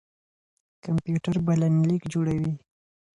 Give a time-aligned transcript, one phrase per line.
[0.85, 2.53] کمپيوټر بلنليک جوړوي.